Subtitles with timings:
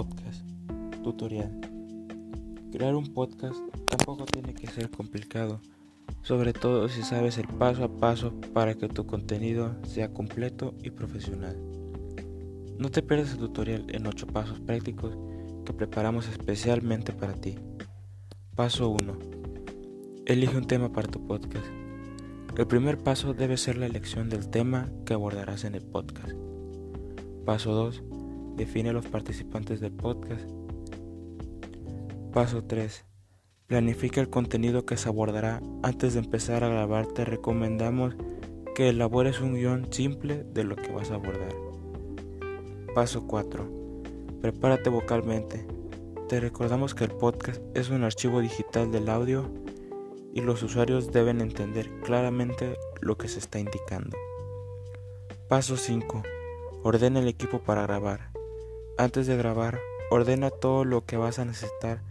[0.00, 0.42] Podcast.
[1.04, 1.60] Tutorial.
[2.72, 5.60] Crear un podcast tampoco tiene que ser complicado,
[6.22, 10.88] sobre todo si sabes el paso a paso para que tu contenido sea completo y
[10.88, 11.54] profesional.
[12.78, 15.18] No te pierdas el tutorial en 8 pasos prácticos
[15.66, 17.58] que preparamos especialmente para ti.
[18.54, 19.18] Paso 1.
[20.24, 21.66] Elige un tema para tu podcast.
[22.56, 26.32] El primer paso debe ser la elección del tema que abordarás en el podcast.
[27.44, 28.02] Paso 2
[28.56, 30.48] Define los participantes del podcast.
[32.32, 33.04] Paso 3.
[33.66, 35.60] Planifica el contenido que se abordará.
[35.82, 38.16] Antes de empezar a grabar te recomendamos
[38.74, 41.54] que elabores un guion simple de lo que vas a abordar.
[42.94, 43.68] Paso 4.
[44.40, 45.66] Prepárate vocalmente.
[46.28, 49.50] Te recordamos que el podcast es un archivo digital del audio
[50.32, 54.16] y los usuarios deben entender claramente lo que se está indicando.
[55.48, 56.22] Paso 5.
[56.84, 58.29] Ordena el equipo para grabar.
[59.00, 62.02] Antes de grabar, ordena todo lo que vas a necesitar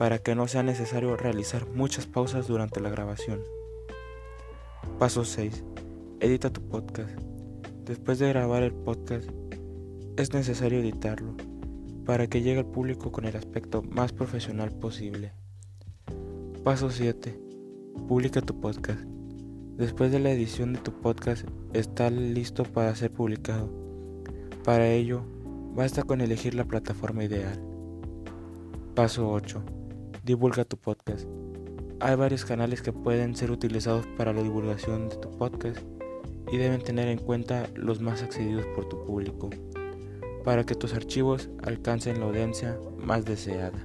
[0.00, 3.38] para que no sea necesario realizar muchas pausas durante la grabación.
[4.98, 5.62] Paso 6.
[6.18, 7.16] Edita tu podcast.
[7.84, 9.30] Después de grabar el podcast,
[10.16, 11.36] es necesario editarlo
[12.04, 15.34] para que llegue al público con el aspecto más profesional posible.
[16.64, 17.38] Paso 7.
[18.08, 19.02] Publica tu podcast.
[19.76, 23.70] Después de la edición de tu podcast, está listo para ser publicado.
[24.64, 25.26] Para ello,
[25.74, 27.60] Basta con elegir la plataforma ideal.
[28.94, 29.60] Paso 8.
[30.22, 31.26] Divulga tu podcast.
[31.98, 35.80] Hay varios canales que pueden ser utilizados para la divulgación de tu podcast
[36.52, 39.50] y deben tener en cuenta los más accedidos por tu público
[40.44, 43.84] para que tus archivos alcancen la audiencia más deseada.